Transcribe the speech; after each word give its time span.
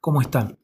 ¿Cómo 0.00 0.20
están? 0.20 0.60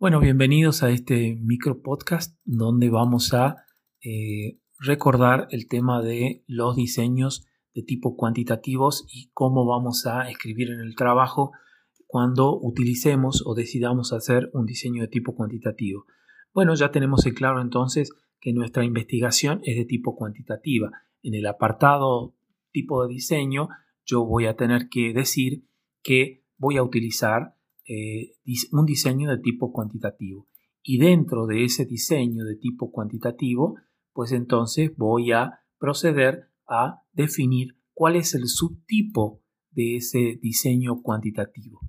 Bueno, 0.00 0.18
bienvenidos 0.18 0.82
a 0.82 0.90
este 0.90 1.36
micro 1.36 1.82
podcast 1.82 2.36
donde 2.44 2.90
vamos 2.90 3.32
a 3.32 3.64
eh, 4.02 4.58
recordar 4.80 5.46
el 5.52 5.68
tema 5.68 6.02
de 6.02 6.42
los 6.48 6.74
diseños 6.74 7.46
de 7.74 7.84
tipo 7.84 8.16
cuantitativos 8.16 9.06
y 9.08 9.30
cómo 9.34 9.64
vamos 9.66 10.04
a 10.06 10.28
escribir 10.28 10.72
en 10.72 10.80
el 10.80 10.96
trabajo 10.96 11.52
cuando 12.08 12.58
utilicemos 12.58 13.44
o 13.46 13.54
decidamos 13.54 14.12
hacer 14.12 14.50
un 14.52 14.66
diseño 14.66 15.02
de 15.02 15.08
tipo 15.08 15.36
cuantitativo. 15.36 16.06
Bueno, 16.52 16.74
ya 16.74 16.90
tenemos 16.90 17.24
en 17.24 17.34
claro 17.34 17.62
entonces 17.62 18.10
que 18.40 18.52
nuestra 18.52 18.84
investigación 18.84 19.60
es 19.62 19.76
de 19.76 19.84
tipo 19.84 20.16
cuantitativa. 20.16 20.90
En 21.22 21.34
el 21.34 21.46
apartado 21.46 22.34
tipo 22.72 23.06
de 23.06 23.14
diseño 23.14 23.68
yo 24.04 24.24
voy 24.24 24.46
a 24.46 24.56
tener 24.56 24.88
que 24.88 25.12
decir 25.12 25.68
que 26.02 26.44
voy 26.58 26.78
a 26.78 26.82
utilizar 26.82 27.54
eh, 27.86 28.34
un 28.72 28.86
diseño 28.86 29.30
de 29.30 29.38
tipo 29.38 29.72
cuantitativo. 29.72 30.48
Y 30.82 30.98
dentro 30.98 31.46
de 31.46 31.64
ese 31.64 31.84
diseño 31.84 32.44
de 32.44 32.56
tipo 32.56 32.90
cuantitativo, 32.90 33.76
pues 34.12 34.32
entonces 34.32 34.92
voy 34.96 35.32
a 35.32 35.60
proceder 35.78 36.48
a 36.68 37.02
definir 37.12 37.76
cuál 37.94 38.16
es 38.16 38.34
el 38.34 38.46
subtipo 38.46 39.42
de 39.70 39.96
ese 39.96 40.38
diseño 40.40 41.02
cuantitativo. 41.02 41.80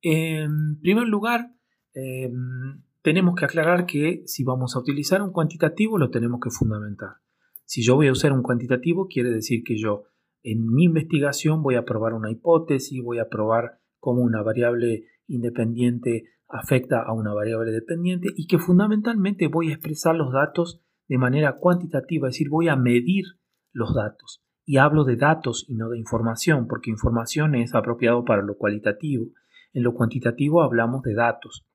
En 0.00 0.78
primer 0.80 1.08
lugar, 1.08 1.52
em, 1.92 2.82
tenemos 3.02 3.34
que 3.34 3.44
aclarar 3.44 3.86
que 3.86 4.22
si 4.26 4.44
vamos 4.44 4.76
a 4.76 4.78
utilizar 4.78 5.22
un 5.22 5.32
cuantitativo 5.32 5.98
lo 5.98 6.10
tenemos 6.10 6.40
que 6.40 6.50
fundamentar. 6.50 7.16
Si 7.64 7.82
yo 7.82 7.96
voy 7.96 8.08
a 8.08 8.12
usar 8.12 8.32
un 8.32 8.42
cuantitativo, 8.42 9.08
quiere 9.08 9.30
decir 9.30 9.62
que 9.64 9.76
yo 9.76 10.04
en 10.42 10.66
mi 10.72 10.84
investigación 10.84 11.62
voy 11.62 11.74
a 11.74 11.84
probar 11.84 12.14
una 12.14 12.30
hipótesis, 12.30 13.02
voy 13.02 13.18
a 13.18 13.28
probar 13.28 13.80
cómo 13.98 14.22
una 14.22 14.42
variable 14.42 15.04
independiente 15.26 16.24
afecta 16.48 17.02
a 17.02 17.12
una 17.12 17.34
variable 17.34 17.72
dependiente 17.72 18.28
y 18.34 18.46
que 18.46 18.58
fundamentalmente 18.58 19.48
voy 19.48 19.70
a 19.70 19.74
expresar 19.74 20.14
los 20.14 20.32
datos 20.32 20.80
de 21.08 21.18
manera 21.18 21.56
cuantitativa, 21.56 22.28
es 22.28 22.34
decir, 22.34 22.48
voy 22.50 22.68
a 22.68 22.76
medir 22.76 23.24
los 23.72 23.94
datos. 23.94 24.42
Y 24.64 24.76
hablo 24.76 25.04
de 25.04 25.16
datos 25.16 25.64
y 25.68 25.74
no 25.74 25.88
de 25.88 25.98
información, 25.98 26.66
porque 26.68 26.90
información 26.90 27.54
es 27.54 27.74
apropiado 27.74 28.24
para 28.24 28.42
lo 28.42 28.56
cualitativo. 28.56 29.26
En 29.72 29.82
lo 29.82 29.94
cuantitativo 29.94 30.62
hablamos 30.62 31.02
de 31.02 31.14
datos. 31.14 31.66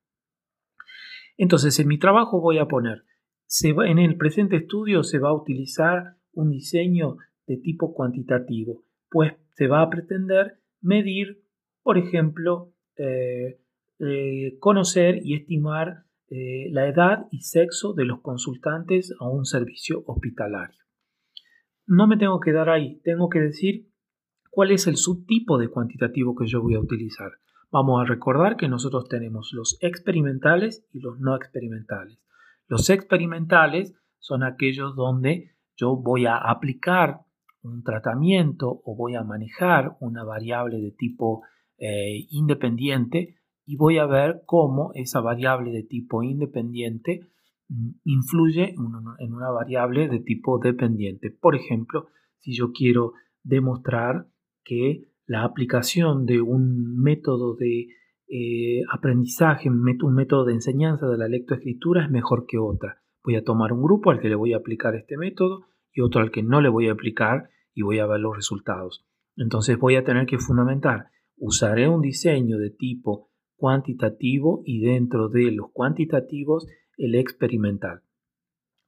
Entonces, 1.37 1.79
en 1.79 1.87
mi 1.87 1.97
trabajo 1.97 2.39
voy 2.39 2.59
a 2.59 2.67
poner, 2.67 3.03
en 3.61 3.99
el 3.99 4.17
presente 4.17 4.57
estudio 4.57 5.03
se 5.03 5.19
va 5.19 5.29
a 5.29 5.33
utilizar 5.33 6.17
un 6.33 6.49
diseño 6.51 7.17
de 7.47 7.57
tipo 7.57 7.93
cuantitativo, 7.93 8.83
pues 9.09 9.33
se 9.55 9.67
va 9.67 9.81
a 9.81 9.89
pretender 9.89 10.59
medir, 10.81 11.42
por 11.83 11.97
ejemplo, 11.97 12.73
eh, 12.97 13.59
eh, 13.99 14.57
conocer 14.59 15.19
y 15.23 15.35
estimar 15.35 16.05
eh, 16.29 16.67
la 16.71 16.87
edad 16.87 17.27
y 17.29 17.41
sexo 17.41 17.93
de 17.93 18.05
los 18.05 18.21
consultantes 18.21 19.13
a 19.19 19.29
un 19.29 19.45
servicio 19.45 20.03
hospitalario. 20.07 20.79
No 21.85 22.07
me 22.07 22.17
tengo 22.17 22.39
que 22.39 22.53
dar 22.53 22.69
ahí, 22.69 23.01
tengo 23.03 23.29
que 23.29 23.39
decir 23.39 23.89
cuál 24.49 24.71
es 24.71 24.87
el 24.87 24.95
subtipo 24.95 25.57
de 25.57 25.67
cuantitativo 25.67 26.35
que 26.35 26.47
yo 26.47 26.61
voy 26.61 26.75
a 26.75 26.79
utilizar. 26.79 27.33
Vamos 27.69 28.01
a 28.01 28.05
recordar 28.05 28.55
que 28.55 28.69
nosotros 28.69 29.07
tenemos 29.09 29.51
los 29.53 29.77
experimentales 29.81 30.87
y 30.93 30.99
los 31.01 31.19
no 31.19 31.35
experimentales. 31.35 32.19
Los 32.67 32.89
experimentales 32.89 33.93
son 34.19 34.43
aquellos 34.43 34.95
donde 34.95 35.51
yo 35.75 35.97
voy 35.97 36.25
a 36.25 36.37
aplicar 36.37 37.21
un 37.61 37.83
tratamiento 37.83 38.81
o 38.85 38.95
voy 38.95 39.15
a 39.15 39.23
manejar 39.23 39.97
una 39.99 40.23
variable 40.23 40.79
de 40.79 40.91
tipo 40.91 41.43
eh, 41.77 42.25
independiente 42.29 43.35
y 43.65 43.77
voy 43.77 43.97
a 43.97 44.05
ver 44.05 44.43
cómo 44.45 44.91
esa 44.93 45.21
variable 45.21 45.71
de 45.71 45.83
tipo 45.83 46.23
independiente 46.23 47.27
mm, 47.69 47.89
influye 48.03 48.75
en 49.19 49.33
una 49.33 49.49
variable 49.51 50.09
de 50.09 50.19
tipo 50.19 50.59
dependiente. 50.59 51.31
Por 51.31 51.55
ejemplo, 51.55 52.07
si 52.39 52.53
yo 52.53 52.71
quiero 52.71 53.13
demostrar 53.43 54.27
que 54.63 55.07
la 55.25 55.43
aplicación 55.43 56.25
de 56.25 56.41
un 56.41 57.01
método 57.01 57.55
de 57.55 57.87
eh, 58.27 58.81
aprendizaje, 58.91 59.69
un 59.69 59.83
método 59.83 60.45
de 60.45 60.53
enseñanza 60.53 61.07
de 61.07 61.17
la 61.17 61.27
lectoescritura 61.27 62.03
es 62.03 62.11
mejor 62.11 62.45
que 62.47 62.57
otra. 62.57 63.01
Voy 63.23 63.35
a 63.35 63.43
tomar 63.43 63.71
un 63.71 63.83
grupo 63.83 64.11
al 64.11 64.19
que 64.19 64.29
le 64.29 64.35
voy 64.35 64.53
a 64.53 64.57
aplicar 64.57 64.95
este 64.95 65.17
método 65.17 65.65
y 65.93 66.01
otro 66.01 66.21
al 66.21 66.31
que 66.31 66.43
no 66.43 66.59
le 66.59 66.69
voy 66.69 66.89
a 66.89 66.93
aplicar 66.93 67.49
y 67.73 67.83
voy 67.83 67.99
a 67.99 68.07
ver 68.07 68.19
los 68.19 68.35
resultados. 68.35 69.05
Entonces 69.37 69.77
voy 69.77 69.95
a 69.95 70.03
tener 70.03 70.25
que 70.25 70.39
fundamentar. 70.39 71.07
Usaré 71.37 71.87
un 71.87 72.01
diseño 72.01 72.57
de 72.57 72.69
tipo 72.69 73.29
cuantitativo 73.55 74.61
y 74.65 74.81
dentro 74.81 75.29
de 75.29 75.51
los 75.51 75.71
cuantitativos 75.71 76.67
el 76.97 77.15
experimental. 77.15 78.01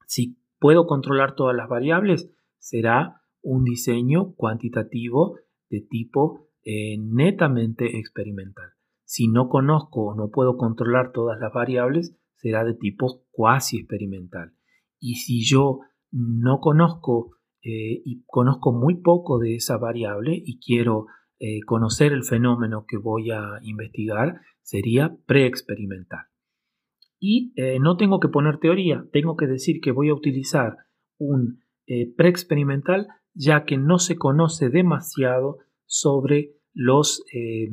Si 0.06 0.38
puedo 0.58 0.86
controlar 0.86 1.34
todas 1.34 1.56
las 1.56 1.68
variables, 1.68 2.30
será 2.58 3.22
un 3.42 3.64
diseño 3.64 4.34
cuantitativo 4.34 5.38
de 5.70 5.80
tipo 5.80 6.48
eh, 6.64 6.98
netamente 6.98 7.98
experimental. 7.98 8.70
Si 9.04 9.28
no 9.28 9.48
conozco 9.48 10.06
o 10.06 10.14
no 10.14 10.30
puedo 10.30 10.56
controlar 10.56 11.12
todas 11.12 11.38
las 11.38 11.52
variables, 11.52 12.16
será 12.34 12.64
de 12.64 12.74
tipo 12.74 13.22
cuasi 13.30 13.78
experimental. 13.78 14.52
Y 14.98 15.14
si 15.16 15.44
yo 15.44 15.80
no 16.10 16.60
conozco 16.60 17.36
eh, 17.62 18.02
y 18.04 18.24
conozco 18.26 18.72
muy 18.72 18.96
poco 18.96 19.38
de 19.38 19.54
esa 19.54 19.76
variable 19.76 20.34
y 20.44 20.58
quiero 20.58 21.06
eh, 21.38 21.60
conocer 21.66 22.12
el 22.12 22.24
fenómeno 22.24 22.84
que 22.88 22.96
voy 22.96 23.30
a 23.30 23.58
investigar, 23.62 24.40
sería 24.62 25.16
preexperimental. 25.26 26.26
Y 27.18 27.54
no 27.80 27.96
tengo 27.96 28.20
que 28.20 28.28
poner 28.28 28.58
teoría, 28.58 29.06
tengo 29.10 29.36
que 29.36 29.46
decir 29.46 29.80
que 29.80 29.90
voy 29.90 30.10
a 30.10 30.14
utilizar 30.14 30.76
un 31.16 31.62
preexperimental 32.14 33.08
ya 33.36 33.64
que 33.64 33.76
no 33.78 33.98
se 33.98 34.16
conoce 34.16 34.70
demasiado 34.70 35.58
sobre 35.86 36.56
los, 36.72 37.24
eh, 37.32 37.68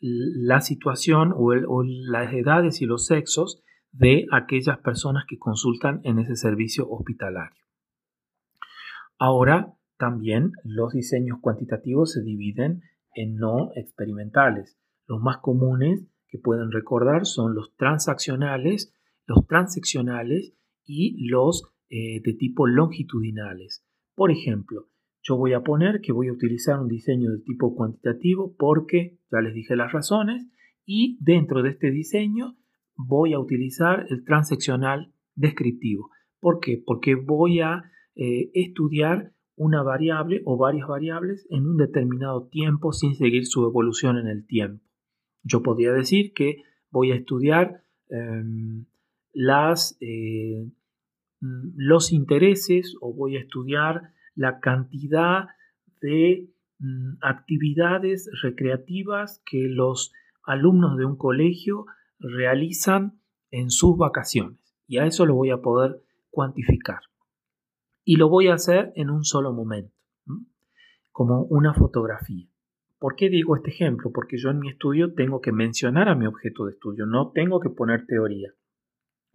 la 0.00 0.60
situación 0.60 1.32
o, 1.36 1.52
las 1.84 2.32
edades 2.32 2.80
y 2.80 2.86
los 2.86 3.06
sexos 3.06 3.62
de 3.92 4.26
aquellas 4.32 4.78
personas 4.78 5.24
que 5.28 5.38
consultan 5.38 6.00
en 6.04 6.18
ese 6.20 6.36
servicio 6.36 6.88
hospitalario. 6.88 7.64
Ahora 9.18 9.74
también 9.98 10.52
los 10.64 10.92
diseños 10.92 11.38
cuantitativos 11.40 12.12
se 12.12 12.22
dividen 12.22 12.82
en 13.14 13.36
no 13.36 13.70
experimentales. 13.74 14.78
Los 15.06 15.20
más 15.20 15.38
comunes 15.38 16.06
que 16.28 16.38
pueden 16.38 16.70
recordar 16.70 17.26
son 17.26 17.54
los 17.54 17.74
transaccionales, 17.76 18.94
los 19.26 19.46
transeccionales 19.46 20.54
y 20.84 21.28
los 21.28 21.72
eh, 21.88 22.20
de 22.22 22.34
tipo 22.34 22.66
longitudinales. 22.66 23.84
Por 24.14 24.30
ejemplo, 24.30 24.88
yo 25.22 25.36
voy 25.36 25.52
a 25.52 25.62
poner 25.62 26.00
que 26.00 26.12
voy 26.12 26.28
a 26.28 26.32
utilizar 26.32 26.78
un 26.78 26.88
diseño 26.88 27.30
de 27.30 27.40
tipo 27.40 27.74
cuantitativo 27.74 28.54
porque 28.56 29.18
ya 29.30 29.40
les 29.40 29.54
dije 29.54 29.76
las 29.76 29.92
razones 29.92 30.46
y 30.86 31.18
dentro 31.20 31.62
de 31.62 31.70
este 31.70 31.90
diseño 31.90 32.56
voy 32.96 33.32
a 33.32 33.38
utilizar 33.38 34.06
el 34.08 34.24
transeccional 34.24 35.12
descriptivo. 35.34 36.10
¿Por 36.40 36.60
qué? 36.60 36.82
Porque 36.84 37.14
voy 37.14 37.60
a 37.60 37.84
eh, 38.14 38.50
estudiar 38.54 39.32
una 39.60 39.82
variable 39.82 40.40
o 40.46 40.56
varias 40.56 40.88
variables 40.88 41.46
en 41.50 41.66
un 41.66 41.76
determinado 41.76 42.48
tiempo 42.48 42.94
sin 42.94 43.14
seguir 43.14 43.44
su 43.44 43.66
evolución 43.66 44.16
en 44.16 44.26
el 44.26 44.46
tiempo. 44.46 44.82
Yo 45.42 45.62
podría 45.62 45.92
decir 45.92 46.32
que 46.32 46.62
voy 46.90 47.12
a 47.12 47.16
estudiar 47.16 47.84
em, 48.08 48.86
las, 49.34 49.98
eh, 50.00 50.66
mm, 51.40 51.72
los 51.76 52.10
intereses 52.10 52.96
o 53.02 53.12
voy 53.12 53.36
a 53.36 53.40
estudiar 53.40 54.14
la 54.34 54.60
cantidad 54.60 55.48
de 56.00 56.48
mm, 56.78 57.18
actividades 57.20 58.30
recreativas 58.42 59.42
que 59.44 59.68
los 59.68 60.10
alumnos 60.42 60.96
de 60.96 61.04
un 61.04 61.16
colegio 61.18 61.84
realizan 62.18 63.20
en 63.50 63.70
sus 63.70 63.98
vacaciones. 63.98 64.58
Y 64.86 64.96
a 64.96 65.04
eso 65.04 65.26
lo 65.26 65.34
voy 65.34 65.50
a 65.50 65.60
poder 65.60 66.02
cuantificar. 66.30 67.09
Y 68.04 68.16
lo 68.16 68.28
voy 68.28 68.48
a 68.48 68.54
hacer 68.54 68.92
en 68.96 69.10
un 69.10 69.24
solo 69.24 69.52
momento, 69.52 69.94
como 71.12 71.42
una 71.44 71.74
fotografía. 71.74 72.46
¿Por 72.98 73.16
qué 73.16 73.30
digo 73.30 73.56
este 73.56 73.70
ejemplo? 73.70 74.10
Porque 74.12 74.36
yo 74.36 74.50
en 74.50 74.58
mi 74.58 74.68
estudio 74.68 75.14
tengo 75.14 75.40
que 75.40 75.52
mencionar 75.52 76.08
a 76.08 76.14
mi 76.14 76.26
objeto 76.26 76.66
de 76.66 76.72
estudio, 76.72 77.06
no 77.06 77.30
tengo 77.32 77.58
que 77.60 77.70
poner 77.70 78.06
teoría. 78.06 78.52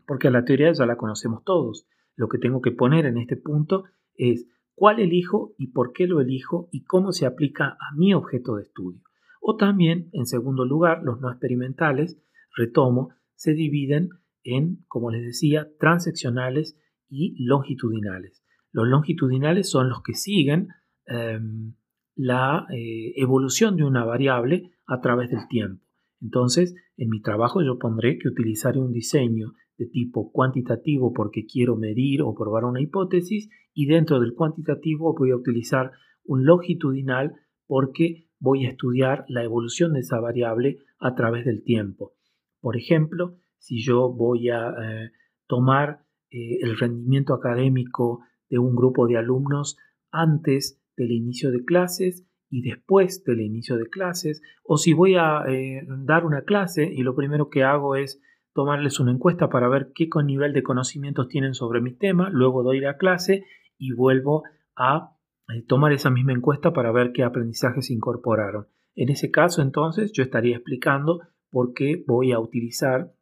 Porque 0.06 0.29
la 0.29 0.45
teoría 0.45 0.71
ya 0.71 0.85
la 0.85 0.97
conocemos 0.97 1.44
todos. 1.44 1.88
Lo 2.15 2.29
que 2.29 2.38
tengo 2.38 2.62
que 2.62 2.71
poner 2.71 3.06
en 3.07 3.17
este 3.17 3.38
punto 3.38 3.85
es 4.15 4.47
cuál 4.75 5.00
elijo 5.00 5.56
y 5.57 5.71
por 5.71 5.94
qué 5.94 6.06
lo 6.06 6.21
elijo 6.21 6.69
y 6.71 6.83
cómo 6.83 7.12
se 7.12 7.25
aplica 7.25 7.69
a 7.69 7.95
mi 7.95 8.13
objeto 8.13 8.56
de 8.56 8.63
estudio. 8.63 9.01
O 9.41 9.57
también, 9.57 10.09
en 10.13 10.25
segundo 10.25 10.65
lugar, 10.65 11.01
los 11.03 11.19
no 11.19 11.31
experimentales, 11.31 12.21
retomo, 12.56 13.09
se 13.35 13.53
dividen 13.53 14.09
en, 14.44 14.85
como 14.88 15.12
les 15.12 15.23
decía, 15.23 15.67
transeccionales 15.79 16.79
y 17.09 17.44
longitudinales. 17.44 18.44
Los 18.75 18.89
longitudinales 18.89 19.69
son 19.69 19.88
los 19.88 20.04
que 20.04 20.16
siguen 20.16 20.68
em, 21.06 21.75
la 22.13 22.68
eh, 22.75 23.13
evolución 23.16 23.77
de 23.77 23.86
una 23.86 24.04
variable 24.04 24.74
a 24.86 25.00
través 25.00 25.30
del 25.30 25.48
tiempo. 25.48 25.81
Entonces, 26.22 26.75
en 26.98 27.10
mi 27.10 27.22
trabajo 27.22 27.62
yo 27.63 27.80
pondré 27.80 28.19
que 28.19 28.27
utilizaré 28.27 28.80
un 28.80 28.92
diseño 28.92 29.54
de 29.77 29.86
tipo 29.86 30.30
cuantitativo 30.30 31.13
porque 31.13 31.45
quiero 31.45 31.77
medir 31.77 32.22
o 32.22 32.36
probar 32.36 32.66
una 32.66 32.81
hipótesis 32.81 33.50
y 33.74 33.86
dentro 33.86 34.19
del 34.19 34.33
cuantitativo 34.33 35.16
voy 35.18 35.31
a 35.31 35.38
utilizar 35.38 35.94
un 36.25 36.44
longitudinal 36.44 37.31
porque 37.68 38.27
voy 38.39 38.66
a 38.66 38.72
estudiar 38.72 39.24
la 39.30 39.44
evolución 39.44 39.94
de 39.94 40.01
esa 40.01 40.19
variable 40.19 40.80
a 41.00 41.16
través 41.16 41.45
del 41.45 41.63
tiempo. 41.63 42.12
Por 42.60 42.75
ejemplo, 42.75 43.38
si 43.57 43.81
yo 43.81 44.12
voy 44.12 44.50
a 44.50 44.68
eh, 44.68 45.12
tomar 45.48 46.01
eh, 46.30 46.57
el 46.62 46.77
rendimiento 46.77 47.33
académico 47.33 48.19
de 48.50 48.59
un 48.59 48.75
grupo 48.75 49.07
de 49.07 49.18
alumnos 49.18 49.77
antes 50.12 50.81
del 50.95 51.12
inicio 51.12 51.51
de 51.51 51.63
clases 51.65 52.25
y 52.50 52.62
después 52.62 53.24
del 53.24 53.42
inicio 53.42 53.77
de 53.77 53.89
clases, 53.89 54.42
o 54.63 54.77
si 54.77 54.94
voy 54.94 55.15
a 55.15 55.44
eh, 55.47 55.86
dar 56.06 56.25
una 56.25 56.44
clase 56.44 56.86
y 56.86 57.01
lo 57.03 57.15
primero 57.15 57.50
que 57.50 57.63
hago 57.63 57.95
es 57.95 58.21
tomarles 58.53 59.00
una 59.00 59.12
encuesta 59.12 59.50
para 59.50 59.68
ver 59.68 59.92
qué 59.94 60.07
nivel 60.24 60.53
de 60.53 60.63
conocimientos 60.63 61.27
tienen 61.27 61.53
sobre 61.53 61.81
mi 61.81 61.94
tema, 61.94 62.30
luego 62.30 62.63
doy 62.63 62.80
la 62.80 62.97
clase 62.97 63.44
y 63.77 63.92
vuelvo 63.92 64.44
a 64.75 65.18
eh, 65.50 65.63
tomar 65.68 65.91
esa 65.91 66.09
misma 66.09 66.31
encuesta 66.31 66.71
para 66.71 66.91
ver 66.91 67.12
qué 67.12 67.24
aprendizajes 67.24 67.91
incorporaron. 67.91 68.68
En 68.95 69.09
ese 69.09 69.30
caso, 69.30 69.62
entonces, 69.62 70.13
yo 70.13 70.24
estaría 70.24 70.56
explicando 70.56 71.19
por 71.50 71.74
qué 71.74 72.03
voy 72.07 72.31
a 72.31 72.39
utilizar 72.39 73.13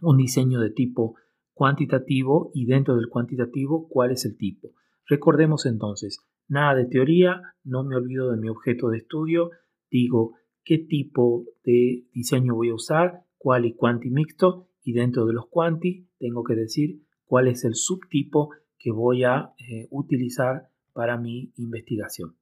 un 0.00 0.16
diseño 0.16 0.60
de 0.60 0.70
tipo 0.70 1.16
cuantitativo 1.60 2.50
y 2.54 2.64
dentro 2.64 2.96
del 2.96 3.10
cuantitativo 3.10 3.86
cuál 3.86 4.12
es 4.12 4.24
el 4.24 4.38
tipo. 4.38 4.70
Recordemos 5.06 5.66
entonces, 5.66 6.24
nada 6.48 6.74
de 6.74 6.86
teoría, 6.86 7.42
no 7.64 7.84
me 7.84 7.96
olvido 7.96 8.30
de 8.30 8.38
mi 8.38 8.48
objeto 8.48 8.88
de 8.88 8.96
estudio, 8.96 9.50
digo 9.90 10.36
qué 10.64 10.78
tipo 10.78 11.44
de 11.62 12.06
diseño 12.14 12.54
voy 12.54 12.70
a 12.70 12.74
usar, 12.76 13.26
cuál 13.36 13.66
y 13.66 13.74
cuanti 13.74 14.08
mixto 14.08 14.68
y 14.82 14.94
dentro 14.94 15.26
de 15.26 15.34
los 15.34 15.48
cuanti 15.50 16.08
tengo 16.18 16.44
que 16.44 16.54
decir 16.54 17.02
cuál 17.26 17.46
es 17.46 17.62
el 17.66 17.74
subtipo 17.74 18.48
que 18.78 18.90
voy 18.90 19.24
a 19.24 19.52
eh, 19.58 19.86
utilizar 19.90 20.70
para 20.94 21.18
mi 21.18 21.52
investigación. 21.58 22.39